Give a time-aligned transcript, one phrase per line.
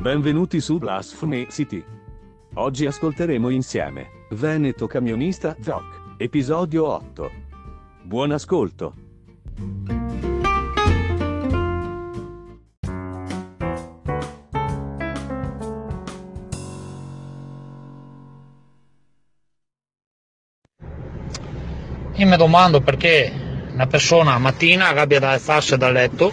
[0.00, 1.84] Benvenuti su Blasphemy City.
[2.54, 7.30] Oggi ascolteremo insieme Veneto Camionista Zoc, episodio 8.
[8.04, 8.94] Buon ascolto.
[22.14, 23.30] Io mi domando perché
[23.74, 26.32] una persona mattina abbia da alzarsi dal letto,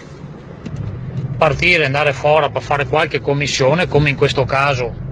[1.38, 5.06] partire, andare fuori per fare qualche commissione, come in questo caso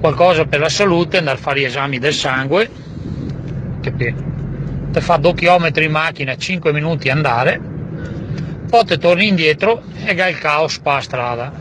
[0.00, 2.70] qualcosa per la salute, andare a fare gli esami del sangue,
[3.80, 7.60] che te fa 2 km in macchina, 5 minuti andare,
[8.68, 11.52] poi te torni indietro e hai il caos per la strada.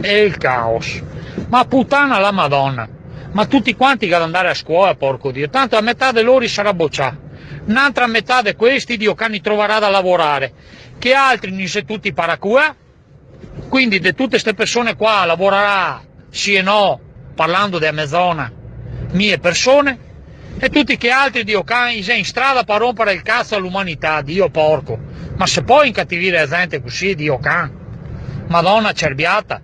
[0.00, 1.02] E il caos.
[1.48, 2.88] Ma puttana la madonna!
[3.32, 6.46] Ma tutti quanti che ad andare a scuola, porco Dio, tanto a metà di loro
[6.48, 7.28] sarà bocciato
[7.66, 10.52] un'altra metà di questi Dio cani troverà da lavorare,
[11.00, 12.76] che altri non se tutti paracua,
[13.70, 17.00] quindi di tutte queste persone qua lavorerà sì e no,
[17.34, 18.52] parlando di mezz'ora,
[19.12, 19.98] mie persone,
[20.58, 24.98] e tutti che altri Dio cani in strada per rompere il cazzo all'umanità, Dio porco,
[25.36, 29.62] ma se puoi incattivire la gente così, Dio can, madonna cerbiata,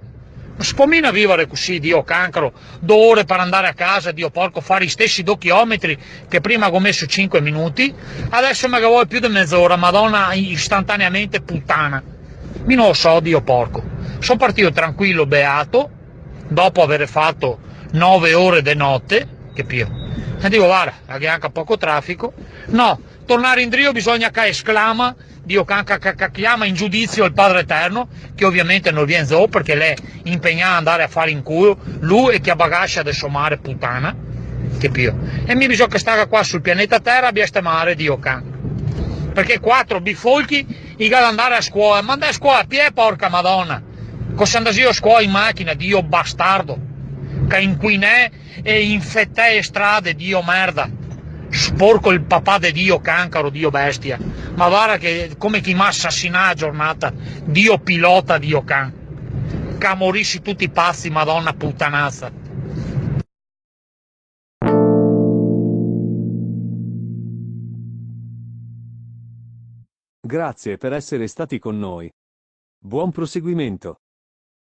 [0.74, 4.84] può mica vivere così, Dio cancro, due ore per andare a casa, Dio porco, fare
[4.84, 7.94] gli stessi due chilometri che prima ho messo 5 minuti,
[8.30, 12.02] adesso me vuoi più di mezz'ora, madonna, istantaneamente puttana.
[12.64, 13.82] Mi non lo so, Dio porco.
[14.18, 15.90] Sono partito tranquillo, beato,
[16.48, 17.58] dopo aver fatto
[17.92, 20.05] 9 ore di notte, che più.
[20.41, 22.33] E dico, guarda, che anche poco traffico.
[22.67, 25.14] No, tornare in Drio bisogna che esclama
[25.47, 25.64] Dio
[26.33, 30.75] chiama in giudizio il Padre Eterno, che ovviamente non viene zo perché lei impegna ad
[30.78, 34.12] andare a fare in culo, lui e che bagascia suo mare puttana,
[34.77, 35.14] che più.
[35.45, 39.30] E mi bisogna che stare qua sul pianeta Terra abbia ste mare Dio can.
[39.33, 43.28] Perché quattro bifolchi, i ad andare a scuola, ma andare a scuola a piedi porca
[43.28, 43.80] madonna.
[44.34, 46.77] Cosa andassi a scuola in macchina, Dio bastardo,
[47.48, 48.30] che inquinè
[48.63, 51.05] e infettè strade, Dio merda
[51.51, 54.19] sporco il papà di Dio cancaro, Dio bestia,
[54.55, 57.13] ma guarda che come chi mi assassina a giornata,
[57.45, 62.45] Dio pilota, Dio can, camorisci tutti pazzi, madonna puttanazza.
[70.20, 72.11] Grazie per essere stati con noi.
[72.79, 74.01] Buon proseguimento.